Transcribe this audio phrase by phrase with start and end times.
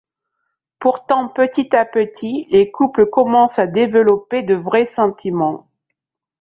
[0.79, 5.69] Pourtant, petit à petit, les couples commencent à développer de vrais sentiments.